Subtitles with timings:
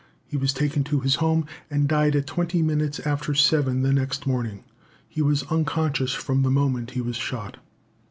[0.25, 4.25] He was taken to his home, and died at twenty minutes after seven the next
[4.25, 4.63] morning.
[5.07, 7.57] He was unconscious from the moment he was shot.